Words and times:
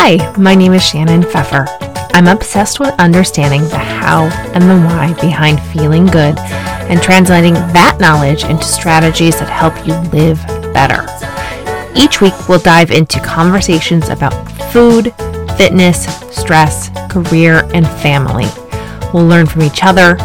Hi, 0.00 0.32
my 0.38 0.54
name 0.54 0.74
is 0.74 0.82
Shannon 0.82 1.24
Pfeffer. 1.24 1.66
I'm 2.14 2.28
obsessed 2.28 2.78
with 2.78 2.94
understanding 3.00 3.62
the 3.62 3.78
how 3.78 4.26
and 4.54 4.62
the 4.62 4.86
why 4.86 5.12
behind 5.20 5.60
feeling 5.60 6.06
good 6.06 6.38
and 6.38 7.02
translating 7.02 7.54
that 7.54 7.98
knowledge 8.00 8.44
into 8.44 8.62
strategies 8.62 9.40
that 9.40 9.50
help 9.50 9.74
you 9.84 9.94
live 10.16 10.38
better. 10.72 11.04
Each 12.00 12.20
week, 12.20 12.32
we'll 12.48 12.60
dive 12.60 12.92
into 12.92 13.18
conversations 13.20 14.08
about 14.08 14.32
food, 14.72 15.12
fitness, 15.58 16.06
stress, 16.30 16.90
career, 17.10 17.68
and 17.74 17.84
family. 17.84 18.46
We'll 19.12 19.26
learn 19.26 19.46
from 19.46 19.62
each 19.62 19.82
other, 19.82 20.16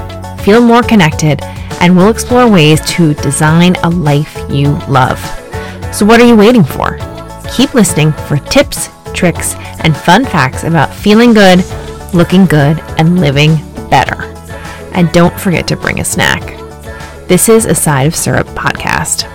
feel 0.44 0.62
more 0.62 0.84
connected, 0.84 1.42
and 1.82 1.98
we'll 1.98 2.12
explore 2.12 2.48
ways 2.48 2.80
to 2.92 3.16
design 3.16 3.76
a 3.78 3.90
life 3.90 4.38
you 4.52 4.78
love. 4.88 5.20
So, 5.92 6.06
what 6.06 6.22
are 6.22 6.28
you 6.28 6.38
waiting 6.38 6.64
for? 6.64 7.00
Keep 7.52 7.74
listening 7.74 8.12
for 8.12 8.38
tips, 8.38 8.90
tricks, 9.14 9.56
and 9.84 9.96
fun 9.96 10.26
facts 10.26 10.64
about 10.64 10.94
feeling 10.94 11.34
good, 11.34 11.64
looking 12.14 12.46
good, 12.46 12.80
and 12.98 13.20
living 13.20 13.56
better. 13.90 14.22
And 14.94 15.12
don't 15.12 15.40
forget 15.40 15.68
to 15.68 15.76
bring 15.76 16.00
a 16.00 16.06
snack. 16.06 16.42
This 17.28 17.50
is 17.50 17.66
a 17.66 17.74
Side 17.74 18.08
of 18.08 18.16
Syrup 18.16 18.48
podcast. 18.48 19.30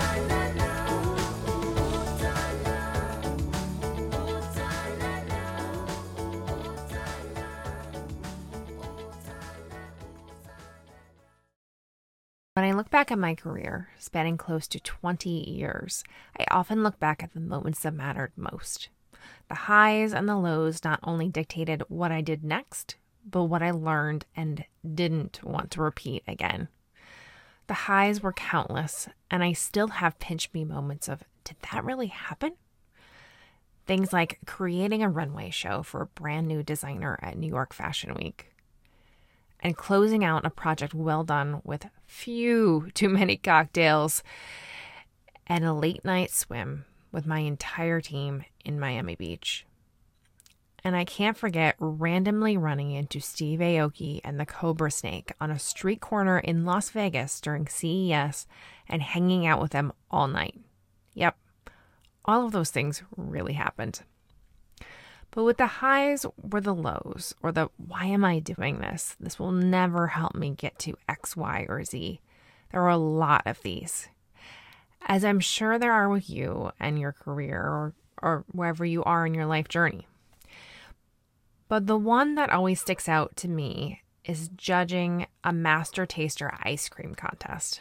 When 12.59 12.67
I 12.67 12.73
look 12.73 12.91
back 12.91 13.13
at 13.13 13.19
my 13.21 13.37
career, 13.37 13.91
spanning 14.01 14.37
close 14.37 14.67
to 14.67 14.81
20 14.81 15.29
years, 15.31 16.03
I 16.37 16.45
often 16.51 16.83
look 16.83 16.99
back 16.99 17.23
at 17.23 17.33
the 17.33 17.39
moments 17.39 17.83
that 17.83 17.95
mattered 17.95 18.33
most. 18.37 18.89
The 19.49 19.55
highs 19.55 20.13
and 20.13 20.29
the 20.29 20.37
lows 20.37 20.85
not 20.85 21.01
only 21.03 21.29
dictated 21.29 21.83
what 21.89 22.13
I 22.13 22.21
did 22.21 22.45
next, 22.45 22.97
but 23.29 23.45
what 23.45 23.63
I 23.63 23.71
learned 23.71 24.27
and 24.37 24.65
didn't 24.95 25.43
want 25.43 25.71
to 25.73 25.83
repeat 25.83 26.23
again. 26.27 26.69
The 27.67 27.75
highs 27.75 28.23
were 28.23 28.33
countless, 28.33 29.09
and 29.31 29.45
I 29.45 29.53
still 29.53 29.89
have 29.89 30.19
pinch 30.19 30.51
me 30.53 30.65
moments 30.65 31.09
of, 31.09 31.23
did 31.45 31.57
that 31.71 31.85
really 31.85 32.07
happen? 32.07 32.53
Things 33.87 34.13
like 34.13 34.39
creating 34.47 35.03
a 35.03 35.09
runway 35.09 35.51
show 35.51 35.83
for 35.83 36.03
a 36.03 36.07
brand 36.07 36.47
new 36.47 36.63
designer 36.63 37.19
at 37.23 37.39
New 37.39 37.49
York 37.49 37.73
Fashion 37.73 38.15
Week 38.15 38.53
and 39.61 39.77
closing 39.77 40.25
out 40.25 40.47
a 40.47 40.51
project 40.51 40.95
well 40.95 41.25
done 41.25 41.61
with 41.65 41.87
few 42.07 42.89
too 42.95 43.09
many 43.09 43.37
cocktails 43.37 44.23
and 45.47 45.65
a 45.65 45.73
late 45.73 46.05
night 46.05 46.31
swim 46.31 46.85
with 47.13 47.27
my 47.27 47.41
entire 47.41 48.01
team 48.01 48.45
in 48.65 48.81
Miami 48.81 49.17
Beach. 49.17 49.67
And 50.85 50.95
I 50.95 51.05
can't 51.05 51.37
forget 51.37 51.75
randomly 51.79 52.57
running 52.57 52.93
into 52.93 53.21
Steve 53.21 53.59
Aoki 53.59 54.21
and 54.23 54.39
the 54.39 54.47
Cobrasnake 54.47 55.33
on 55.41 55.51
a 55.51 55.59
street 55.59 56.01
corner 56.01 56.39
in 56.39 56.65
Las 56.65 56.91
Vegas 56.91 57.41
during 57.41 57.67
CES 57.67 58.47
and 58.89 59.03
hanging 59.03 59.47
out 59.47 59.61
with 59.61 59.73
them 59.73 59.93
all 60.11 60.29
night. 60.29 60.59
Yep, 61.15 61.37
all 62.25 62.47
of 62.47 62.53
those 62.53 62.71
things 62.71 63.03
really 63.17 63.55
happened. 63.55 64.03
But 65.31 65.45
with 65.45 65.59
the 65.59 65.67
highs 65.67 66.25
were 66.41 66.61
the 66.61 66.75
lows, 66.75 67.35
or 67.43 67.53
the 67.53 67.69
why 67.77 68.07
am 68.07 68.25
I 68.25 68.39
doing 68.39 68.79
this? 68.79 69.15
This 69.21 69.39
will 69.39 69.53
never 69.53 70.09
help 70.09 70.35
me 70.35 70.51
get 70.51 70.79
to 70.81 70.97
X, 71.09 71.37
Y, 71.37 71.67
or 71.69 71.85
Z. 71.85 72.21
There 72.71 72.83
are 72.83 72.89
a 72.89 72.97
lot 72.97 73.43
of 73.47 73.61
these. 73.63 74.09
As 75.07 75.25
I'm 75.25 75.41
sure 75.41 75.79
there 75.79 75.93
are 75.93 76.09
with 76.09 76.29
you 76.29 76.71
and 76.79 76.99
your 76.99 77.13
career 77.13 77.61
or, 77.61 77.95
or 78.23 78.45
wherever 78.53 78.85
you 78.85 79.03
are 79.05 79.27
in 79.27 79.35
your 79.35 79.47
life 79.47 79.69
journey. 79.69 80.07
But 81.69 81.87
the 81.87 81.99
one 81.99 82.35
that 82.35 82.51
always 82.51 82.81
sticks 82.81 83.09
out 83.09 83.37
to 83.37 83.49
me 83.49 84.03
is 84.25 84.51
judging 84.57 85.27
a 85.45 85.53
master 85.53 86.07
taster 86.07 86.53
ice 86.63 86.89
cream 86.89 87.15
contest. 87.15 87.81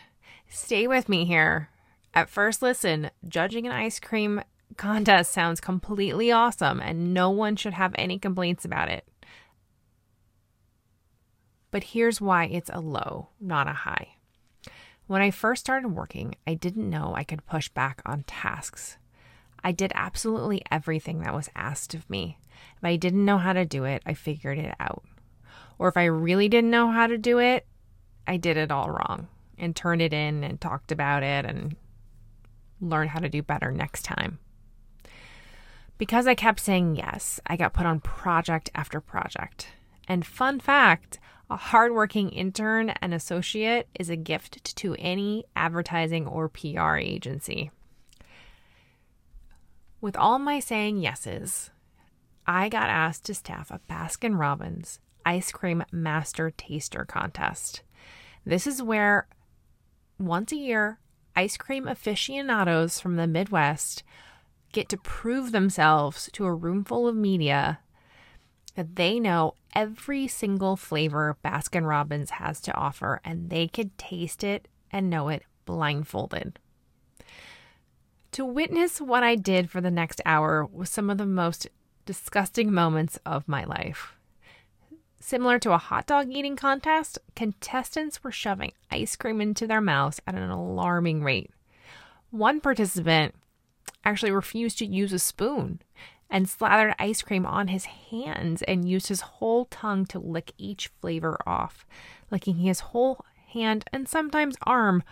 Stay 0.50 0.88
with 0.88 1.10
me 1.10 1.26
here. 1.26 1.70
At 2.14 2.30
first 2.30 2.62
listen, 2.62 3.12
judging 3.28 3.66
an 3.66 3.74
ice 3.74 4.00
cream 4.00 4.42
contest 4.76 5.32
sounds 5.32 5.60
completely 5.60 6.32
awesome 6.32 6.80
and 6.80 7.14
no 7.14 7.30
one 7.30 7.56
should 7.56 7.74
have 7.74 7.94
any 7.98 8.20
complaints 8.20 8.66
about 8.66 8.90
it. 8.90 9.06
But 11.72 11.84
here's 11.84 12.22
why 12.22 12.46
it's 12.46 12.70
a 12.74 12.80
low, 12.80 13.30
not 13.40 13.68
a 13.68 13.74
high. 13.74 14.17
When 15.08 15.22
I 15.22 15.32
first 15.32 15.62
started 15.62 15.90
working, 15.90 16.36
I 16.46 16.54
didn't 16.54 16.90
know 16.90 17.14
I 17.16 17.24
could 17.24 17.46
push 17.46 17.70
back 17.70 18.02
on 18.06 18.24
tasks. 18.24 18.98
I 19.64 19.72
did 19.72 19.94
absolutely 19.96 20.62
everything 20.70 21.22
that 21.22 21.34
was 21.34 21.50
asked 21.56 21.94
of 21.94 22.10
me. 22.10 22.38
If 22.78 22.84
I 22.84 22.98
didn't 22.98 23.24
know 23.24 23.38
how 23.38 23.54
to 23.54 23.66
do 23.66 23.86
it, 23.86 24.04
I 24.06 24.14
figured 24.14 24.60
it 24.60 24.76
out. 24.82 25.04
Or 25.80 25.88
if 25.88 25.96
I 25.96 26.06
really 26.06 26.50
didn't 26.50 26.72
know 26.72 26.92
how 26.92 27.08
to 27.08 27.18
do 27.18 27.40
it, 27.40 27.66
I 28.28 28.36
did 28.36 28.58
it 28.58 28.72
all 28.72 28.90
wrong 28.90 29.30
and 29.58 29.76
turned 29.76 30.02
it 30.02 30.14
in 30.14 30.44
and 30.44 30.60
talked 30.60 30.92
about 30.92 31.24
it 31.24 31.46
and 31.46 31.78
learned 32.82 33.12
how 33.12 33.20
to 33.20 33.30
do 33.30 33.42
better 33.42 33.72
next 33.72 34.04
time. 34.04 34.40
Because 35.98 36.28
I 36.28 36.36
kept 36.36 36.60
saying 36.60 36.98
yes, 36.98 37.40
I 37.48 37.56
got 37.56 37.74
put 37.74 37.86
on 37.86 38.02
project 38.02 38.70
after 38.76 39.00
project. 39.00 39.70
And 40.08 40.26
fun 40.26 40.60
fact 40.60 41.20
a 41.50 41.56
hardworking 41.56 42.30
intern 42.30 42.90
and 43.02 43.14
associate 43.14 43.88
is 43.98 44.10
a 44.10 44.16
gift 44.16 44.76
to 44.76 44.96
any 45.00 45.46
advertising 45.56 46.28
or 46.28 46.50
PR 46.50 46.96
agency. 46.96 47.72
With 50.02 50.18
all 50.18 50.40
my 50.40 50.60
saying 50.60 50.98
yeses, 50.98 51.72
I 52.46 52.70
got 52.70 52.90
asked 52.90 53.26
to 53.26 53.34
staff 53.34 53.72
a 53.72 53.80
Baskin 53.90 54.38
Robbins 54.38 55.00
ice 55.26 55.52
cream 55.52 55.84
master 55.92 56.52
taster 56.52 57.04
contest. 57.04 57.82
This 58.46 58.66
is 58.66 58.82
where 58.82 59.28
once 60.18 60.52
a 60.52 60.58
year, 60.58 61.00
ice 61.36 61.58
cream 61.58 61.88
aficionados 61.88 63.00
from 63.00 63.16
the 63.16 63.28
Midwest 63.28 64.04
get 64.72 64.90
to 64.90 64.98
prove 64.98 65.52
themselves 65.52 66.30
to 66.34 66.46
a 66.46 66.54
room 66.54 66.84
full 66.84 67.08
of 67.08 67.16
media 67.16 67.80
that 68.76 68.96
they 68.96 69.20
know 69.20 69.56
every 69.78 70.28
single 70.28 70.76
flavor 70.76 71.38
Baskin 71.46 71.88
Robbins 71.88 72.32
has 72.32 72.60
to 72.62 72.74
offer 72.74 73.22
and 73.24 73.52
they 73.52 73.68
could 73.68 73.96
taste 73.96 74.44
it 74.44 74.68
and 74.92 75.08
know 75.08 75.30
it 75.30 75.44
blindfolded. 75.66 76.58
To 78.32 78.44
witness 78.44 79.00
what 79.00 79.22
I 79.22 79.36
did 79.36 79.70
for 79.70 79.80
the 79.80 79.92
next 79.92 80.20
hour 80.26 80.66
was 80.66 80.90
some 80.90 81.12
of 81.12 81.20
the 81.20 81.28
most 81.28 81.68
disgusting 82.08 82.74
moments 82.74 83.20
of 83.24 83.48
my 83.48 83.66
life. 83.66 84.16
Similar 85.20 85.60
to 85.60 85.74
a 85.74 85.78
hot 85.78 86.08
dog 86.08 86.32
eating 86.32 86.56
contest, 86.56 87.20
contestants 87.36 88.24
were 88.24 88.32
shoving 88.32 88.72
ice 88.90 89.16
cream 89.16 89.42
into 89.42 89.68
their 89.68 89.82
mouths 89.82 90.20
at 90.26 90.34
an 90.34 90.50
alarming 90.50 91.24
rate. 91.24 91.52
One 92.32 92.62
participant 92.62 93.36
actually 94.04 94.32
refused 94.32 94.80
to 94.80 94.88
use 94.88 95.14
a 95.14 95.20
spoon 95.20 95.82
and 96.30 96.50
slathered 96.50 96.96
ice 97.00 97.22
cream 97.22 97.46
on 97.46 97.70
his 97.70 97.86
hands 97.86 98.62
and 98.64 98.88
used 98.88 99.08
his 99.08 99.22
whole 99.22 99.66
tongue 99.66 100.06
to 100.08 100.20
lick 100.20 100.54
each 100.58 100.90
flavor 101.00 101.38
off, 101.46 101.86
licking 102.32 102.58
his 102.58 102.80
whole 102.80 103.26
hand 103.54 103.86
and 103.94 104.08
sometimes 104.08 104.58
arm 104.64 105.04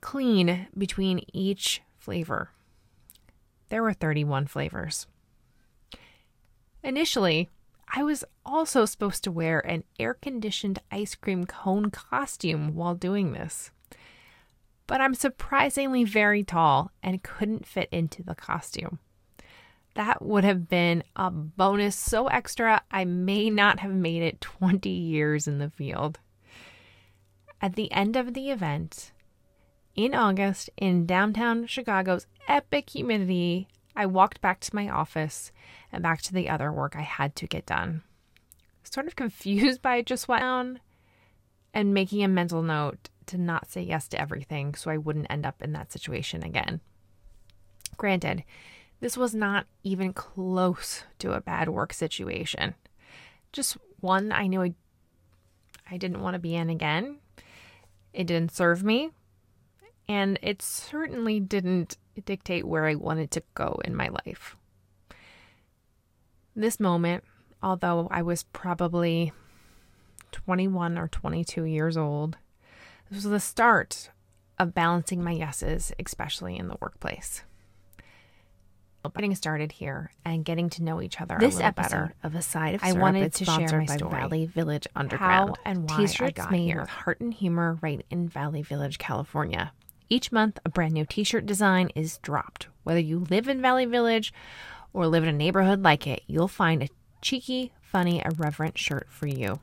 clean 0.00 0.68
between 0.76 1.24
each 1.32 1.82
flavor. 1.98 2.50
There 3.68 3.82
were 3.82 3.92
31 3.92 4.46
flavors. 4.46 5.06
Initially, 6.82 7.48
I 7.92 8.02
was 8.02 8.24
also 8.44 8.84
supposed 8.84 9.24
to 9.24 9.32
wear 9.32 9.60
an 9.60 9.84
air 9.98 10.14
conditioned 10.14 10.78
ice 10.90 11.14
cream 11.14 11.46
cone 11.46 11.90
costume 11.90 12.74
while 12.74 12.94
doing 12.94 13.32
this 13.32 13.70
but 14.86 15.00
I'm 15.00 15.14
surprisingly 15.14 16.04
very 16.04 16.44
tall 16.44 16.92
and 17.02 17.22
couldn't 17.22 17.66
fit 17.66 17.88
into 17.90 18.22
the 18.22 18.34
costume. 18.34 18.98
That 19.96 20.20
would 20.20 20.44
have 20.44 20.68
been 20.68 21.02
a 21.16 21.30
bonus 21.30 21.96
so 21.96 22.26
extra 22.26 22.82
I 22.90 23.06
may 23.06 23.48
not 23.48 23.80
have 23.80 23.92
made 23.92 24.22
it 24.22 24.42
20 24.42 24.90
years 24.90 25.48
in 25.48 25.58
the 25.58 25.70
field. 25.70 26.18
At 27.62 27.76
the 27.76 27.90
end 27.90 28.14
of 28.14 28.34
the 28.34 28.50
event, 28.50 29.12
in 29.94 30.14
August, 30.14 30.68
in 30.76 31.06
downtown 31.06 31.66
Chicago's 31.66 32.26
epic 32.46 32.90
humidity, 32.90 33.68
I 33.96 34.04
walked 34.04 34.42
back 34.42 34.60
to 34.60 34.74
my 34.74 34.86
office 34.90 35.50
and 35.90 36.02
back 36.02 36.20
to 36.22 36.34
the 36.34 36.50
other 36.50 36.70
work 36.70 36.94
I 36.94 37.00
had 37.00 37.34
to 37.36 37.46
get 37.46 37.64
done. 37.64 38.02
Sort 38.82 39.06
of 39.06 39.16
confused 39.16 39.80
by 39.80 40.02
just 40.02 40.28
what 40.28 40.40
down 40.40 40.78
and 41.72 41.94
making 41.94 42.22
a 42.22 42.28
mental 42.28 42.60
note 42.60 43.08
to 43.26 43.38
not 43.38 43.70
say 43.70 43.80
yes 43.80 44.08
to 44.08 44.20
everything 44.20 44.74
so 44.74 44.90
I 44.90 44.98
wouldn't 44.98 45.30
end 45.30 45.46
up 45.46 45.62
in 45.62 45.72
that 45.72 45.90
situation 45.90 46.42
again. 46.42 46.82
Granted, 47.96 48.44
this 49.00 49.16
was 49.16 49.34
not 49.34 49.66
even 49.82 50.12
close 50.12 51.04
to 51.18 51.32
a 51.32 51.40
bad 51.40 51.68
work 51.68 51.92
situation. 51.92 52.74
Just 53.52 53.76
one 54.00 54.32
I 54.32 54.46
knew 54.46 54.62
I, 54.62 54.74
I 55.90 55.96
didn't 55.96 56.22
want 56.22 56.34
to 56.34 56.40
be 56.40 56.54
in 56.54 56.70
again. 56.70 57.18
It 58.12 58.26
didn't 58.26 58.52
serve 58.52 58.82
me, 58.82 59.10
and 60.08 60.38
it 60.42 60.62
certainly 60.62 61.40
didn't 61.40 61.98
dictate 62.24 62.66
where 62.66 62.86
I 62.86 62.94
wanted 62.94 63.30
to 63.32 63.42
go 63.54 63.80
in 63.84 63.94
my 63.94 64.08
life. 64.08 64.56
This 66.54 66.80
moment, 66.80 67.24
although 67.62 68.08
I 68.10 68.22
was 68.22 68.44
probably 68.44 69.32
21 70.32 70.96
or 70.96 71.08
22 71.08 71.64
years 71.64 71.98
old, 71.98 72.38
this 73.10 73.22
was 73.22 73.30
the 73.30 73.40
start 73.40 74.10
of 74.58 74.74
balancing 74.74 75.22
my 75.22 75.32
yeses, 75.32 75.92
especially 75.98 76.56
in 76.56 76.68
the 76.68 76.78
workplace. 76.80 77.42
Getting 79.14 79.34
started 79.34 79.72
here 79.72 80.10
and 80.24 80.44
getting 80.44 80.70
to 80.70 80.82
know 80.82 81.00
each 81.00 81.20
other 81.20 81.36
This 81.38 81.54
a 81.54 81.56
little 81.58 81.68
episode 81.68 81.90
better. 81.90 82.14
of 82.22 82.34
A 82.34 82.42
Side 82.42 82.74
of 82.76 82.84
I 82.84 82.92
wanted 82.92 83.34
to 83.34 83.44
share 83.44 83.78
my 83.80 83.86
story. 83.86 84.10
Valley 84.10 84.46
Village 84.46 84.86
Underground. 84.96 85.56
How 85.56 85.70
and 85.70 85.88
why 85.88 85.96
I 85.96 86.06
T-shirts 86.06 86.32
got 86.32 86.50
made 86.50 86.66
here. 86.66 86.80
with 86.80 86.88
heart 86.88 87.20
and 87.20 87.32
humor 87.32 87.78
right 87.80 88.04
in 88.10 88.28
Valley 88.28 88.62
Village, 88.62 88.98
California. 88.98 89.72
Each 90.08 90.30
month, 90.30 90.58
a 90.64 90.68
brand 90.68 90.94
new 90.94 91.04
T-shirt 91.04 91.46
design 91.46 91.90
is 91.94 92.18
dropped. 92.18 92.68
Whether 92.84 93.00
you 93.00 93.26
live 93.30 93.48
in 93.48 93.60
Valley 93.60 93.86
Village 93.86 94.32
or 94.92 95.06
live 95.06 95.24
in 95.24 95.28
a 95.28 95.32
neighborhood 95.32 95.82
like 95.82 96.06
it, 96.06 96.22
you'll 96.26 96.48
find 96.48 96.82
a 96.82 96.88
cheeky, 97.20 97.72
funny, 97.82 98.22
irreverent 98.24 98.78
shirt 98.78 99.08
for 99.10 99.26
you. 99.26 99.60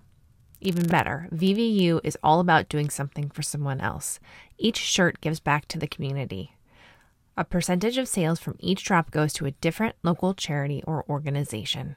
Even 0.60 0.88
better, 0.88 1.28
VVU 1.34 2.00
is 2.04 2.18
all 2.24 2.40
about 2.40 2.70
doing 2.70 2.90
something 2.90 3.30
for 3.30 3.42
someone 3.42 3.82
else. 3.82 4.20
Each 4.58 4.78
shirt 4.78 5.20
gives 5.22 5.40
back 5.40 5.68
to 5.70 5.78
the 5.80 5.88
community. 5.88 6.56
A 7.36 7.44
percentage 7.44 7.98
of 7.98 8.08
sales 8.08 8.40
from 8.40 8.58
each 8.60 8.84
drop 8.84 9.10
goes 9.10 9.34
to 9.34 9.48
a 9.48 9.52
different 9.52 9.96
local 10.04 10.36
charity 10.36 10.84
or 10.86 11.04
organization. 11.10 11.96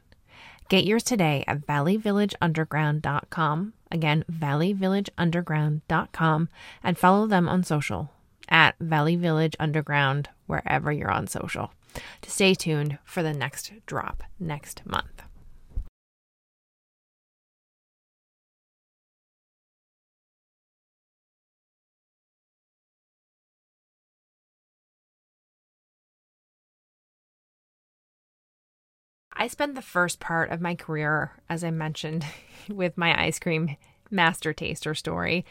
Get 0.68 0.84
yours 0.84 1.04
today 1.04 1.44
at 1.46 1.66
valleyvillageunderground.com. 1.66 3.72
Again, 3.90 4.24
valleyvillageunderground.com 4.32 6.48
and 6.82 6.98
follow 6.98 7.26
them 7.26 7.46
on 7.48 7.62
social 7.62 8.10
at 8.48 8.76
Valley 8.80 9.16
Village 9.16 9.54
Underground 9.60 10.30
wherever 10.46 10.90
you're 10.90 11.10
on 11.10 11.26
social 11.26 11.72
to 12.22 12.30
stay 12.30 12.54
tuned 12.54 12.96
for 13.04 13.22
the 13.22 13.34
next 13.34 13.70
drop 13.86 14.22
next 14.40 14.86
month. 14.86 15.25
I 29.38 29.48
spent 29.48 29.74
the 29.74 29.82
first 29.82 30.18
part 30.18 30.50
of 30.50 30.62
my 30.62 30.74
career, 30.74 31.32
as 31.48 31.62
I 31.62 31.70
mentioned, 31.70 32.24
with 32.68 32.96
my 32.96 33.20
ice 33.22 33.38
cream 33.38 33.76
master 34.10 34.52
taster 34.52 34.94
story 34.94 35.44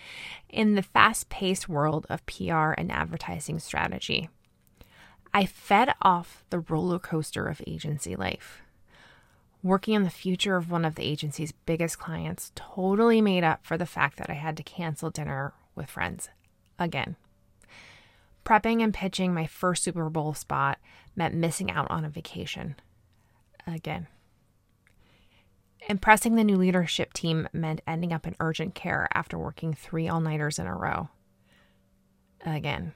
in 0.49 0.75
the 0.75 0.81
fast 0.81 1.29
paced 1.29 1.69
world 1.69 2.07
of 2.09 2.25
PR 2.25 2.71
and 2.71 2.91
advertising 2.91 3.59
strategy. 3.59 4.29
I 5.33 5.45
fed 5.45 5.93
off 6.01 6.43
the 6.49 6.59
roller 6.59 6.97
coaster 6.97 7.47
of 7.47 7.61
agency 7.67 8.15
life. 8.15 8.61
Working 9.61 9.95
on 9.95 10.03
the 10.03 10.09
future 10.09 10.55
of 10.55 10.71
one 10.71 10.85
of 10.85 10.95
the 10.95 11.03
agency's 11.03 11.51
biggest 11.51 11.99
clients 11.99 12.51
totally 12.55 13.21
made 13.21 13.43
up 13.43 13.65
for 13.65 13.77
the 13.77 13.85
fact 13.85 14.17
that 14.17 14.29
I 14.29 14.35
had 14.35 14.57
to 14.57 14.63
cancel 14.63 15.09
dinner 15.09 15.53
with 15.75 15.89
friends 15.89 16.29
again. 16.79 17.17
Prepping 18.45 18.81
and 18.81 18.93
pitching 18.93 19.33
my 19.33 19.45
first 19.45 19.83
Super 19.83 20.09
Bowl 20.09 20.33
spot 20.33 20.79
meant 21.15 21.35
missing 21.35 21.69
out 21.69 21.89
on 21.89 22.05
a 22.05 22.09
vacation 22.09 22.75
again. 23.67 24.07
Impressing 25.87 26.35
the 26.35 26.43
new 26.43 26.55
leadership 26.55 27.13
team 27.13 27.47
meant 27.53 27.81
ending 27.85 28.11
up 28.11 28.25
in 28.25 28.35
urgent 28.39 28.73
care 28.73 29.07
after 29.13 29.37
working 29.37 29.73
three 29.73 30.07
all 30.07 30.19
nighters 30.19 30.57
in 30.57 30.65
a 30.65 30.75
row. 30.75 31.09
Again. 32.45 32.93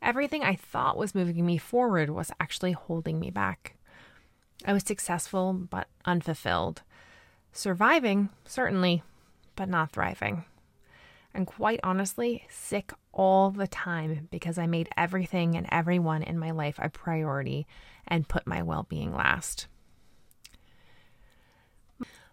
Everything 0.00 0.42
I 0.42 0.54
thought 0.54 0.96
was 0.96 1.14
moving 1.14 1.44
me 1.44 1.58
forward 1.58 2.10
was 2.10 2.30
actually 2.40 2.72
holding 2.72 3.18
me 3.18 3.30
back. 3.30 3.76
I 4.64 4.72
was 4.72 4.84
successful, 4.84 5.52
but 5.52 5.88
unfulfilled. 6.04 6.82
Surviving, 7.52 8.30
certainly, 8.44 9.02
but 9.56 9.68
not 9.68 9.90
thriving. 9.90 10.44
And 11.32 11.46
quite 11.46 11.80
honestly, 11.82 12.44
sick 12.48 12.92
all 13.12 13.50
the 13.50 13.68
time 13.68 14.28
because 14.30 14.58
I 14.58 14.66
made 14.66 14.88
everything 14.96 15.56
and 15.56 15.66
everyone 15.70 16.22
in 16.22 16.38
my 16.38 16.50
life 16.50 16.78
a 16.78 16.88
priority 16.88 17.66
and 18.06 18.28
put 18.28 18.46
my 18.46 18.62
well 18.62 18.84
being 18.88 19.14
last. 19.14 19.68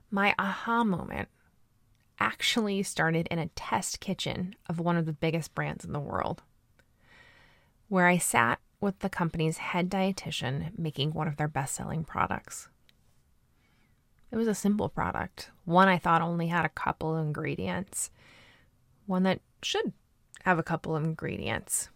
My 0.09 0.33
aha 0.39 0.83
moment 0.83 1.29
actually 2.19 2.81
started 2.81 3.27
in 3.29 3.39
a 3.39 3.47
test 3.47 3.99
kitchen 3.99 4.55
of 4.67 4.79
one 4.79 4.97
of 4.97 5.05
the 5.05 5.13
biggest 5.13 5.53
brands 5.53 5.85
in 5.85 5.93
the 5.93 5.99
world, 5.99 6.41
where 7.89 8.07
I 8.07 8.17
sat 8.17 8.59
with 8.79 8.99
the 8.99 9.09
company's 9.09 9.57
head 9.57 9.89
dietitian 9.89 10.77
making 10.77 11.11
one 11.11 11.27
of 11.27 11.37
their 11.37 11.47
best 11.47 11.75
selling 11.75 12.03
products. 12.03 12.69
It 14.31 14.37
was 14.37 14.47
a 14.47 14.55
simple 14.55 14.89
product, 14.89 15.51
one 15.65 15.87
I 15.87 15.97
thought 15.97 16.21
only 16.21 16.47
had 16.47 16.65
a 16.65 16.69
couple 16.69 17.15
of 17.15 17.25
ingredients, 17.25 18.09
one 19.07 19.23
that 19.23 19.41
should 19.63 19.93
have 20.43 20.59
a 20.59 20.63
couple 20.63 20.95
of 20.95 21.03
ingredients. 21.03 21.89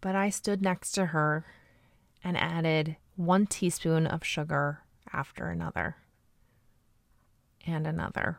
But 0.00 0.16
I 0.16 0.30
stood 0.30 0.60
next 0.60 0.92
to 0.92 1.06
her 1.06 1.46
and 2.24 2.36
added 2.36 2.96
one 3.14 3.46
teaspoon 3.46 4.06
of 4.06 4.24
sugar 4.24 4.80
after 5.12 5.48
another, 5.48 5.96
and 7.66 7.86
another, 7.86 8.38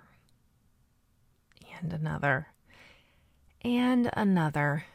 and 1.81 1.93
another, 1.93 2.47
and 3.61 4.09
another, 4.13 4.85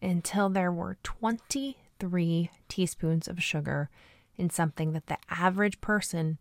until 0.00 0.48
there 0.48 0.70
were 0.70 0.98
23 1.02 2.50
teaspoons 2.68 3.26
of 3.26 3.42
sugar 3.42 3.90
in 4.36 4.50
something 4.50 4.92
that 4.92 5.06
the 5.06 5.18
average 5.28 5.80
person 5.80 6.38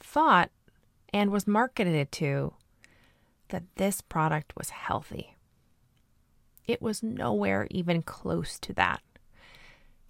thought 0.00 0.50
and 1.12 1.30
was 1.30 1.46
marketed 1.46 2.10
to 2.12 2.54
that 3.48 3.64
this 3.76 4.00
product 4.00 4.54
was 4.56 4.70
healthy. 4.70 5.36
It 6.66 6.82
was 6.82 7.02
nowhere 7.02 7.66
even 7.70 8.02
close 8.02 8.58
to 8.60 8.72
that. 8.74 9.00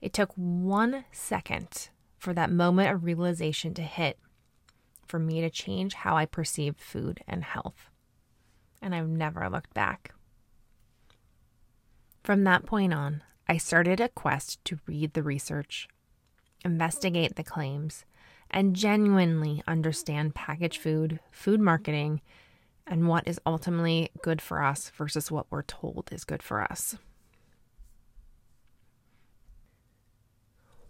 It 0.01 0.13
took 0.13 0.33
one 0.35 1.05
second 1.13 1.91
for 2.19 2.33
that 2.33 2.51
moment 2.51 2.95
of 2.95 3.05
realization 3.05 3.75
to 3.75 3.83
hit 3.83 4.19
for 5.07 5.19
me 5.19 5.41
to 5.41 5.51
change 5.51 5.95
how 5.95 6.17
I 6.17 6.27
perceived 6.27 6.81
food 6.81 7.21
and 7.29 7.45
health. 7.45 7.91
And 8.83 8.95
I've 8.95 9.09
never 9.09 9.49
looked 9.49 9.75
back. 9.75 10.13
From 12.23 12.45
that 12.45 12.67
point 12.67 12.93
on, 12.93 13.23
I 13.49 13.57
started 13.57 14.01
a 14.01 14.09
quest 14.09 14.65
to 14.65 14.81
read 14.87 15.15
the 15.15 15.23
research, 15.23 15.89
investigate 16.65 17.37
the 17.37 17.45
claims, 17.45 18.05
and 18.51 18.75
genuinely 18.75 19.63
understand 19.67 20.35
packaged 20.35 20.81
food, 20.81 21.21
food 21.31 21.61
marketing, 21.61 22.21
and 22.87 23.09
what 23.09 23.27
is 23.27 23.41
ultimately 23.45 24.11
good 24.23 24.41
for 24.41 24.63
us 24.63 24.91
versus 24.97 25.31
what 25.31 25.47
we're 25.51 25.63
told 25.63 26.09
is 26.13 26.25
good 26.25 26.43
for 26.43 26.63
us. 26.63 26.97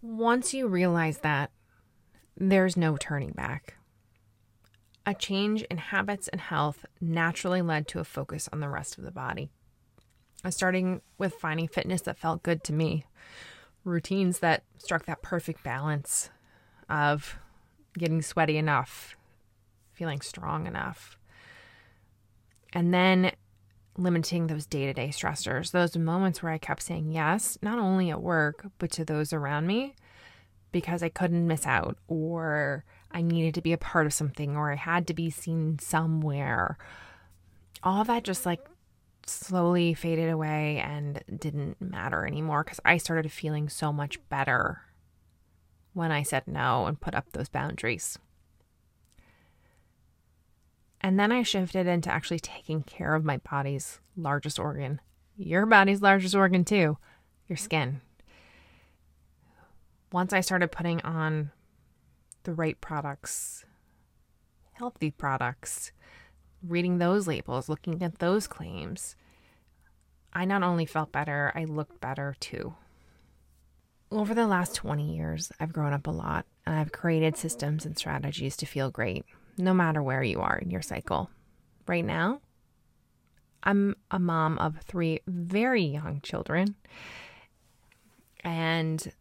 Once 0.01 0.53
you 0.53 0.67
realize 0.67 1.19
that, 1.19 1.51
there's 2.37 2.77
no 2.77 2.97
turning 2.97 3.31
back. 3.31 3.75
A 5.05 5.13
change 5.13 5.63
in 5.63 5.77
habits 5.77 6.27
and 6.27 6.39
health 6.39 6.85
naturally 7.01 7.61
led 7.61 7.87
to 7.87 7.99
a 7.99 8.03
focus 8.03 8.47
on 8.53 8.59
the 8.59 8.69
rest 8.69 8.97
of 8.97 9.03
the 9.03 9.11
body. 9.11 9.49
Starting 10.49 11.01
with 11.17 11.33
finding 11.33 11.67
fitness 11.67 12.01
that 12.01 12.19
felt 12.19 12.43
good 12.43 12.63
to 12.65 12.73
me, 12.73 13.05
routines 13.83 14.39
that 14.39 14.63
struck 14.77 15.05
that 15.05 15.21
perfect 15.21 15.63
balance 15.63 16.29
of 16.89 17.39
getting 17.97 18.21
sweaty 18.21 18.57
enough, 18.57 19.17
feeling 19.93 20.21
strong 20.21 20.67
enough, 20.67 21.16
and 22.73 22.93
then 22.93 23.31
limiting 23.97 24.47
those 24.47 24.65
day 24.65 24.85
to 24.85 24.93
day 24.93 25.09
stressors, 25.09 25.71
those 25.71 25.97
moments 25.97 26.41
where 26.41 26.51
I 26.51 26.57
kept 26.57 26.83
saying 26.83 27.11
yes, 27.11 27.57
not 27.61 27.79
only 27.79 28.09
at 28.11 28.21
work, 28.21 28.67
but 28.77 28.91
to 28.91 29.05
those 29.05 29.33
around 29.33 29.67
me 29.67 29.95
because 30.71 31.01
I 31.01 31.09
couldn't 31.09 31.47
miss 31.47 31.65
out 31.65 31.97
or 32.07 32.83
I 33.11 33.21
needed 33.21 33.55
to 33.55 33.61
be 33.61 33.73
a 33.73 33.77
part 33.77 34.05
of 34.05 34.13
something 34.13 34.55
or 34.55 34.71
I 34.71 34.75
had 34.75 35.07
to 35.07 35.13
be 35.13 35.29
seen 35.29 35.79
somewhere. 35.79 36.77
All 37.83 38.03
that 38.03 38.23
just 38.23 38.45
like 38.45 38.59
slowly 39.25 39.93
faded 39.93 40.29
away 40.29 40.77
and 40.77 41.23
didn't 41.35 41.81
matter 41.81 42.25
anymore 42.25 42.63
because 42.63 42.79
I 42.85 42.97
started 42.97 43.31
feeling 43.31 43.69
so 43.69 43.91
much 43.91 44.19
better 44.29 44.81
when 45.93 46.11
I 46.11 46.23
said 46.23 46.43
no 46.47 46.85
and 46.85 46.99
put 46.99 47.15
up 47.15 47.31
those 47.31 47.49
boundaries. 47.49 48.19
And 51.01 51.19
then 51.19 51.31
I 51.31 51.43
shifted 51.43 51.87
into 51.87 52.11
actually 52.11 52.39
taking 52.39 52.83
care 52.83 53.15
of 53.15 53.23
my 53.23 53.37
body's 53.37 53.99
largest 54.15 54.59
organ. 54.59 54.99
Your 55.37 55.65
body's 55.65 56.01
largest 56.01 56.33
organ, 56.33 56.65
too, 56.65 56.97
your 57.47 57.57
skin. 57.57 58.01
Once 60.11 60.33
I 60.33 60.41
started 60.41 60.71
putting 60.71 61.01
on 61.01 61.51
the 62.43 62.53
right 62.53 62.79
products, 62.81 63.65
healthy 64.73 65.11
products, 65.11 65.91
reading 66.65 66.97
those 66.97 67.27
labels, 67.27 67.69
looking 67.69 68.01
at 68.01 68.19
those 68.19 68.47
claims, 68.47 69.15
I 70.33 70.45
not 70.45 70.63
only 70.63 70.85
felt 70.85 71.11
better, 71.11 71.51
I 71.55 71.65
looked 71.65 71.99
better 71.99 72.35
too. 72.39 72.75
Over 74.11 74.33
the 74.33 74.47
last 74.47 74.75
20 74.75 75.15
years, 75.15 75.51
I've 75.59 75.73
grown 75.73 75.93
up 75.93 76.07
a 76.07 76.11
lot 76.11 76.45
and 76.65 76.75
I've 76.75 76.91
created 76.91 77.35
systems 77.35 77.85
and 77.85 77.97
strategies 77.97 78.55
to 78.57 78.65
feel 78.65 78.89
great, 78.89 79.25
no 79.57 79.73
matter 79.73 80.01
where 80.01 80.23
you 80.23 80.39
are 80.41 80.57
in 80.57 80.69
your 80.69 80.81
cycle. 80.81 81.29
Right 81.87 82.05
now, 82.05 82.41
I'm 83.63 83.95
a 84.11 84.19
mom 84.19 84.57
of 84.59 84.77
three 84.81 85.21
very 85.27 85.83
young 85.83 86.21
children. 86.21 86.75
And 88.43 89.11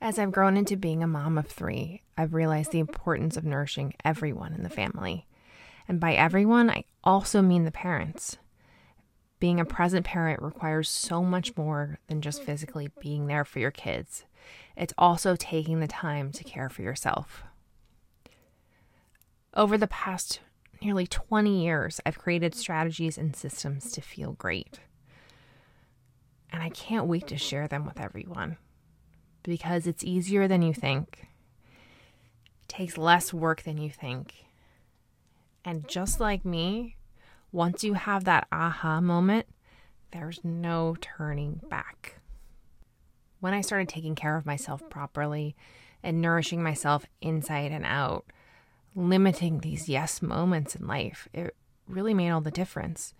as 0.00 0.18
I've 0.18 0.32
grown 0.32 0.56
into 0.56 0.76
being 0.76 1.02
a 1.02 1.06
mom 1.06 1.38
of 1.38 1.46
three, 1.46 2.02
I've 2.16 2.34
realized 2.34 2.72
the 2.72 2.78
importance 2.78 3.36
of 3.36 3.44
nourishing 3.44 3.94
everyone 4.04 4.52
in 4.52 4.62
the 4.62 4.68
family. 4.68 5.26
And 5.88 6.00
by 6.00 6.14
everyone, 6.14 6.70
I 6.70 6.84
also 7.02 7.40
mean 7.40 7.64
the 7.64 7.70
parents. 7.70 8.36
Being 9.40 9.60
a 9.60 9.64
present 9.64 10.06
parent 10.06 10.40
requires 10.42 10.88
so 10.88 11.22
much 11.22 11.56
more 11.56 11.98
than 12.08 12.20
just 12.20 12.42
physically 12.42 12.90
being 13.00 13.26
there 13.26 13.44
for 13.44 13.58
your 13.58 13.70
kids. 13.70 14.24
It's 14.76 14.94
also 14.96 15.36
taking 15.36 15.80
the 15.80 15.86
time 15.86 16.32
to 16.32 16.44
care 16.44 16.68
for 16.68 16.82
yourself. 16.82 17.42
Over 19.56 19.78
the 19.78 19.86
past 19.86 20.40
nearly 20.82 21.06
20 21.06 21.62
years, 21.62 22.00
I've 22.04 22.18
created 22.18 22.56
strategies 22.56 23.16
and 23.16 23.36
systems 23.36 23.92
to 23.92 24.00
feel 24.00 24.32
great. 24.32 24.80
And 26.50 26.60
I 26.60 26.70
can't 26.70 27.06
wait 27.06 27.28
to 27.28 27.36
share 27.38 27.68
them 27.68 27.86
with 27.86 28.00
everyone 28.00 28.56
because 29.44 29.86
it's 29.86 30.02
easier 30.02 30.48
than 30.48 30.62
you 30.62 30.74
think, 30.74 31.28
it 32.62 32.68
takes 32.68 32.98
less 32.98 33.32
work 33.32 33.62
than 33.62 33.78
you 33.78 33.90
think. 33.90 34.34
And 35.64 35.88
just 35.88 36.18
like 36.18 36.44
me, 36.44 36.96
once 37.52 37.84
you 37.84 37.94
have 37.94 38.24
that 38.24 38.48
aha 38.50 39.00
moment, 39.00 39.46
there's 40.10 40.40
no 40.42 40.96
turning 41.00 41.60
back. 41.70 42.20
When 43.38 43.54
I 43.54 43.60
started 43.60 43.88
taking 43.88 44.14
care 44.14 44.36
of 44.36 44.46
myself 44.46 44.82
properly 44.90 45.54
and 46.02 46.20
nourishing 46.20 46.62
myself 46.62 47.06
inside 47.20 47.70
and 47.70 47.84
out, 47.84 48.24
limiting 48.94 49.60
these 49.60 49.88
yes 49.88 50.22
moments 50.22 50.74
in 50.74 50.86
life, 50.86 51.28
it 51.32 51.54
really 51.88 52.14
made 52.14 52.30
all 52.30 52.40
the 52.40 52.50
difference. 52.50 53.14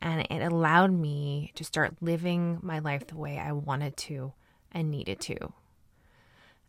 And 0.00 0.26
it 0.30 0.42
allowed 0.42 0.92
me 0.92 1.52
to 1.54 1.64
start 1.64 1.96
living 2.00 2.58
my 2.60 2.80
life 2.80 3.06
the 3.06 3.16
way 3.16 3.38
I 3.38 3.52
wanted 3.52 3.96
to 3.98 4.32
and 4.72 4.90
needed 4.90 5.20
to. 5.20 5.52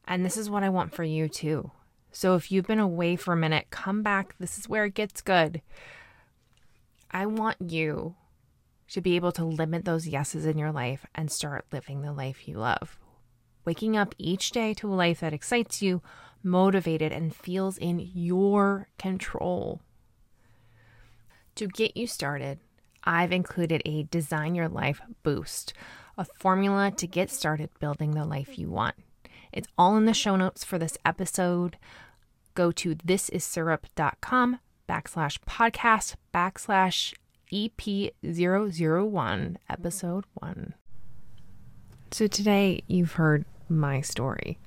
And 0.08 0.24
this 0.24 0.38
is 0.38 0.50
what 0.50 0.64
I 0.64 0.70
want 0.70 0.94
for 0.94 1.04
you 1.04 1.28
too. 1.28 1.72
So 2.12 2.36
if 2.36 2.52
you've 2.52 2.68
been 2.68 2.80
away 2.80 3.16
for 3.16 3.34
a 3.34 3.38
minute, 3.38 3.68
come 3.72 4.04
back. 4.04 4.36
This 4.40 4.60
is 4.60 4.70
where 4.70 4.86
it 4.86 4.94
gets 4.94 5.22
good. 5.22 5.62
I 7.10 7.26
want 7.26 7.58
you 7.60 8.16
to 8.90 9.02
be 9.02 9.16
able 9.16 9.32
to 9.32 9.46
limit 9.46 9.86
those 9.86 10.08
yeses 10.08 10.46
in 10.46 10.58
your 10.58 10.72
life 10.72 11.06
and 11.16 11.32
start 11.32 11.66
living 11.72 12.02
the 12.02 12.14
life 12.14 12.48
you 12.48 12.58
love. 12.58 13.00
Waking 13.66 13.98
up 13.98 14.14
each 14.20 14.52
day 14.52 14.74
to 14.76 14.92
a 14.92 14.94
life 14.94 15.22
that 15.22 15.34
excites 15.34 15.82
you, 15.82 16.04
motivated, 16.44 17.12
and 17.12 17.36
feels 17.36 17.78
in 17.78 18.12
your 18.14 18.88
control. 18.98 19.82
To 21.56 21.68
get 21.68 21.96
you 21.96 22.08
started, 22.08 22.60
I've 23.04 23.32
included 23.32 23.82
a 23.86 24.04
Design 24.04 24.56
Your 24.56 24.70
Life 24.70 25.02
Boost, 25.24 25.74
a 26.18 26.26
formula 26.26 26.92
to 26.92 27.08
get 27.08 27.30
started 27.30 27.70
building 27.80 28.12
the 28.12 28.26
life 28.26 28.58
you 28.58 28.70
want. 28.70 28.96
It's 29.52 29.68
all 29.78 29.98
in 29.98 30.06
the 30.06 30.14
show 30.14 30.36
notes 30.36 30.64
for 30.64 30.80
this 30.80 30.98
episode. 31.06 31.78
Go 32.56 32.72
to 32.72 32.96
thisissyrup.com 32.96 34.60
backslash 34.90 35.38
podcast 35.48 36.16
backslash 36.34 37.14
EP001, 37.52 39.56
episode 39.70 40.26
one. 40.34 40.74
So 42.12 42.28
today 42.28 42.84
you've 42.88 43.14
heard 43.14 43.46
my 43.70 44.02
story, 44.02 44.60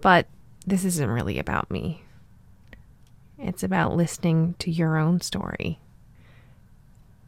but 0.00 0.26
this 0.66 0.84
isn't 0.84 1.10
really 1.10 1.38
about 1.38 1.70
me. 1.70 2.02
It's 3.38 3.62
about 3.62 3.96
listening 3.96 4.54
to 4.58 4.70
your 4.70 4.98
own 4.98 5.20
story. 5.20 5.78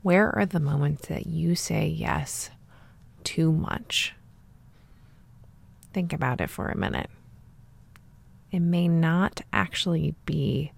Where 0.02 0.34
are 0.36 0.46
the 0.46 0.60
moments 0.60 1.08
that 1.08 1.26
you 1.26 1.54
say 1.54 1.86
yes 1.86 2.50
too 3.24 3.52
much? 3.52 4.14
Think 5.92 6.12
about 6.12 6.40
it 6.40 6.50
for 6.50 6.68
a 6.68 6.76
minute. 6.76 7.10
It 8.50 8.60
may 8.60 8.88
not 8.88 9.40
actually 9.52 10.14
be 10.26 10.72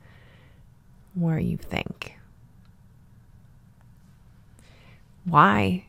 where 1.15 1.39
you 1.39 1.57
think. 1.57 2.17
Why 5.25 5.87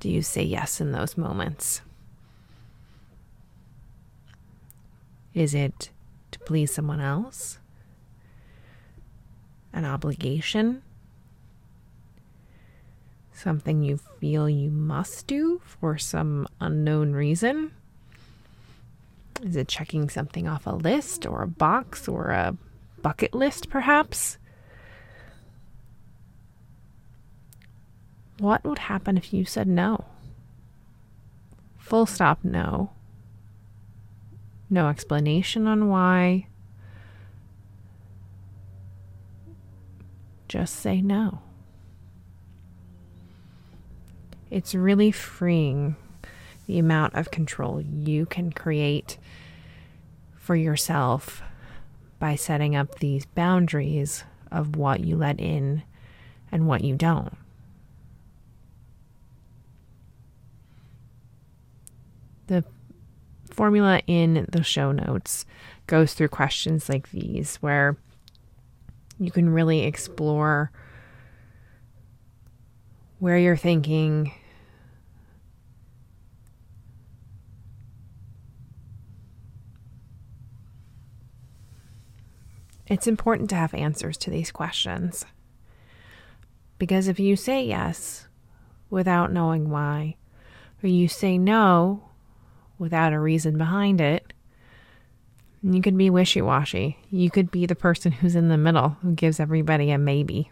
do 0.00 0.08
you 0.08 0.22
say 0.22 0.42
yes 0.42 0.80
in 0.80 0.92
those 0.92 1.16
moments? 1.16 1.82
Is 5.34 5.54
it 5.54 5.90
to 6.30 6.38
please 6.40 6.72
someone 6.72 7.00
else? 7.00 7.58
An 9.72 9.84
obligation? 9.84 10.82
Something 13.32 13.82
you 13.82 13.98
feel 14.20 14.48
you 14.48 14.70
must 14.70 15.26
do 15.26 15.60
for 15.64 15.96
some 15.96 16.48
unknown 16.60 17.12
reason? 17.12 17.72
Is 19.42 19.54
it 19.54 19.68
checking 19.68 20.08
something 20.08 20.48
off 20.48 20.66
a 20.66 20.70
list 20.70 21.24
or 21.24 21.42
a 21.42 21.46
box 21.46 22.08
or 22.08 22.30
a 22.30 22.56
bucket 23.00 23.34
list, 23.34 23.70
perhaps? 23.70 24.38
What 28.38 28.64
would 28.64 28.78
happen 28.78 29.16
if 29.16 29.32
you 29.32 29.44
said 29.44 29.68
no? 29.68 30.04
Full 31.78 32.06
stop, 32.06 32.42
no. 32.42 32.90
No 34.70 34.88
explanation 34.88 35.66
on 35.66 35.88
why. 35.88 36.46
Just 40.46 40.76
say 40.76 41.00
no. 41.00 41.40
It's 44.50 44.74
really 44.74 45.10
freeing 45.10 45.96
the 46.66 46.78
amount 46.78 47.14
of 47.14 47.30
control 47.30 47.80
you 47.80 48.26
can 48.26 48.52
create 48.52 49.18
for 50.34 50.56
yourself 50.56 51.42
by 52.18 52.34
setting 52.34 52.74
up 52.74 52.98
these 52.98 53.26
boundaries 53.26 54.24
of 54.50 54.76
what 54.76 55.00
you 55.00 55.16
let 55.16 55.38
in 55.38 55.82
and 56.50 56.66
what 56.66 56.82
you 56.82 56.94
don't. 56.94 57.36
The 62.46 62.64
formula 63.58 64.00
in 64.06 64.46
the 64.52 64.62
show 64.62 64.92
notes 64.92 65.44
goes 65.88 66.14
through 66.14 66.28
questions 66.28 66.88
like 66.88 67.10
these 67.10 67.56
where 67.56 67.96
you 69.18 69.32
can 69.32 69.50
really 69.50 69.80
explore 69.80 70.70
where 73.18 73.36
you're 73.36 73.56
thinking 73.56 74.32
It's 82.86 83.06
important 83.08 83.50
to 83.50 83.56
have 83.56 83.74
answers 83.74 84.16
to 84.18 84.30
these 84.30 84.50
questions. 84.50 85.26
Because 86.78 87.06
if 87.06 87.20
you 87.20 87.36
say 87.36 87.62
yes 87.62 88.28
without 88.88 89.30
knowing 89.30 89.68
why, 89.68 90.16
or 90.82 90.88
you 90.88 91.06
say 91.06 91.36
no 91.36 92.07
without 92.78 93.12
a 93.12 93.20
reason 93.20 93.58
behind 93.58 94.00
it, 94.00 94.32
you 95.62 95.82
could 95.82 95.96
be 95.96 96.10
wishy 96.10 96.40
washy. 96.40 96.98
You 97.10 97.30
could 97.30 97.50
be 97.50 97.66
the 97.66 97.74
person 97.74 98.12
who's 98.12 98.36
in 98.36 98.48
the 98.48 98.56
middle 98.56 98.90
who 99.02 99.12
gives 99.12 99.40
everybody 99.40 99.90
a 99.90 99.98
maybe. 99.98 100.50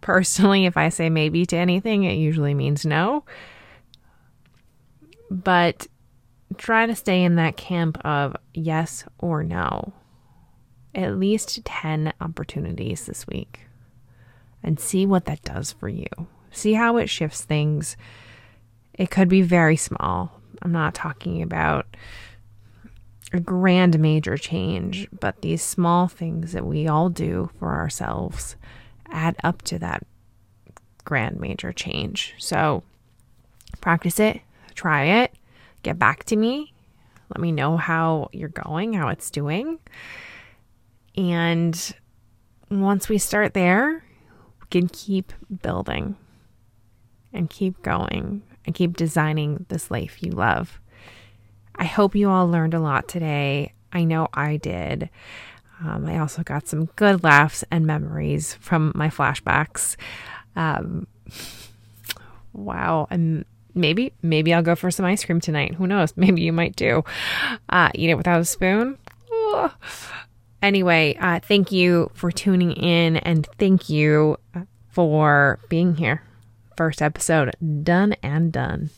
Personally, 0.00 0.66
if 0.66 0.76
I 0.76 0.90
say 0.90 1.10
maybe 1.10 1.46
to 1.46 1.56
anything, 1.56 2.04
it 2.04 2.14
usually 2.14 2.54
means 2.54 2.86
no. 2.86 3.24
But 5.30 5.86
try 6.58 6.86
to 6.86 6.94
stay 6.94 7.24
in 7.24 7.36
that 7.36 7.56
camp 7.56 7.98
of 8.04 8.36
yes 8.54 9.04
or 9.18 9.42
no. 9.42 9.92
At 10.94 11.18
least 11.18 11.64
10 11.64 12.12
opportunities 12.20 13.06
this 13.06 13.26
week 13.26 13.66
and 14.62 14.80
see 14.80 15.06
what 15.06 15.24
that 15.26 15.42
does 15.42 15.72
for 15.72 15.88
you. 15.88 16.06
See 16.50 16.74
how 16.74 16.96
it 16.96 17.08
shifts 17.08 17.42
things. 17.42 17.96
It 18.96 19.10
could 19.10 19.28
be 19.28 19.42
very 19.42 19.76
small. 19.76 20.40
I'm 20.62 20.72
not 20.72 20.94
talking 20.94 21.42
about 21.42 21.86
a 23.32 23.40
grand 23.40 23.98
major 23.98 24.36
change, 24.36 25.08
but 25.20 25.42
these 25.42 25.62
small 25.62 26.08
things 26.08 26.52
that 26.52 26.64
we 26.64 26.88
all 26.88 27.10
do 27.10 27.50
for 27.58 27.74
ourselves 27.74 28.56
add 29.10 29.36
up 29.44 29.62
to 29.62 29.78
that 29.78 30.04
grand 31.04 31.38
major 31.40 31.72
change. 31.72 32.34
So 32.38 32.82
practice 33.80 34.18
it, 34.18 34.40
try 34.74 35.04
it, 35.22 35.34
get 35.82 35.98
back 35.98 36.24
to 36.24 36.36
me. 36.36 36.72
Let 37.28 37.40
me 37.40 37.52
know 37.52 37.76
how 37.76 38.28
you're 38.32 38.48
going, 38.48 38.92
how 38.92 39.08
it's 39.08 39.30
doing. 39.30 39.78
And 41.16 41.94
once 42.70 43.08
we 43.08 43.18
start 43.18 43.52
there, 43.52 44.04
we 44.60 44.66
can 44.70 44.88
keep 44.88 45.32
building 45.62 46.16
and 47.32 47.50
keep 47.50 47.82
going 47.82 48.42
and 48.66 48.74
keep 48.74 48.96
designing 48.96 49.64
this 49.68 49.90
life 49.90 50.22
you 50.22 50.32
love. 50.32 50.80
I 51.76 51.84
hope 51.84 52.14
you 52.14 52.28
all 52.28 52.48
learned 52.48 52.74
a 52.74 52.80
lot 52.80 53.08
today. 53.08 53.72
I 53.92 54.04
know 54.04 54.28
I 54.34 54.56
did. 54.56 55.08
Um, 55.80 56.06
I 56.06 56.18
also 56.18 56.42
got 56.42 56.66
some 56.66 56.86
good 56.96 57.22
laughs 57.22 57.64
and 57.70 57.86
memories 57.86 58.54
from 58.54 58.92
my 58.94 59.08
flashbacks. 59.08 59.96
Um, 60.56 61.06
wow. 62.52 63.06
And 63.10 63.44
maybe, 63.74 64.12
maybe 64.22 64.54
I'll 64.54 64.62
go 64.62 64.74
for 64.74 64.90
some 64.90 65.04
ice 65.04 65.24
cream 65.24 65.40
tonight. 65.40 65.74
Who 65.74 65.86
knows? 65.86 66.12
Maybe 66.16 66.42
you 66.42 66.52
might 66.52 66.76
do. 66.76 67.04
Uh, 67.68 67.90
eat 67.94 68.10
it 68.10 68.14
without 68.16 68.40
a 68.40 68.44
spoon. 68.44 68.98
Anyway, 70.62 71.16
uh, 71.20 71.38
thank 71.38 71.70
you 71.70 72.10
for 72.14 72.32
tuning 72.32 72.72
in 72.72 73.18
and 73.18 73.46
thank 73.58 73.88
you 73.88 74.36
for 74.90 75.60
being 75.68 75.94
here. 75.94 76.25
First 76.76 77.00
episode 77.00 77.54
done 77.82 78.16
and 78.22 78.52
done. 78.52 78.90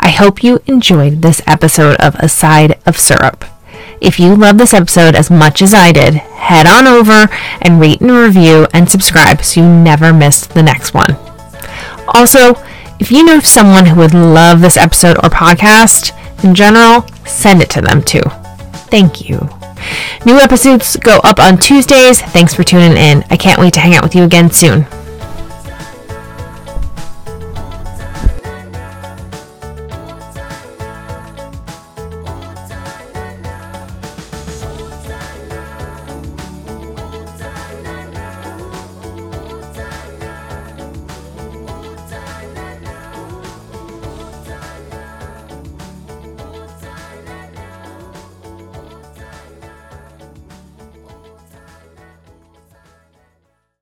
I 0.00 0.08
hope 0.08 0.42
you 0.42 0.60
enjoyed 0.66 1.20
this 1.20 1.42
episode 1.46 1.96
of 1.96 2.14
A 2.14 2.30
Side 2.30 2.80
of 2.86 2.98
Syrup. 2.98 3.44
If 4.00 4.18
you 4.18 4.34
love 4.34 4.56
this 4.56 4.72
episode 4.72 5.14
as 5.14 5.30
much 5.30 5.60
as 5.60 5.74
I 5.74 5.92
did, 5.92 6.14
head 6.14 6.66
on 6.66 6.86
over 6.86 7.28
and 7.60 7.78
rate 7.78 8.00
and 8.00 8.10
review 8.10 8.66
and 8.72 8.88
subscribe 8.88 9.42
so 9.42 9.60
you 9.60 9.68
never 9.68 10.14
miss 10.14 10.46
the 10.46 10.62
next 10.62 10.94
one. 10.94 11.14
Also, 12.14 12.54
if 13.00 13.10
you 13.10 13.22
know 13.22 13.40
someone 13.40 13.84
who 13.84 13.96
would 14.00 14.14
love 14.14 14.62
this 14.62 14.78
episode 14.78 15.18
or 15.18 15.28
podcast 15.28 16.14
in 16.42 16.54
general, 16.54 17.06
send 17.26 17.60
it 17.60 17.68
to 17.70 17.82
them 17.82 18.02
too. 18.02 18.22
Thank 18.88 19.28
you. 19.28 19.57
New 20.26 20.36
episodes 20.36 20.96
go 20.96 21.18
up 21.24 21.38
on 21.38 21.58
Tuesdays. 21.58 22.20
Thanks 22.20 22.54
for 22.54 22.64
tuning 22.64 22.96
in. 22.96 23.24
I 23.30 23.36
can't 23.36 23.60
wait 23.60 23.74
to 23.74 23.80
hang 23.80 23.94
out 23.94 24.02
with 24.02 24.14
you 24.14 24.24
again 24.24 24.50
soon. 24.50 24.86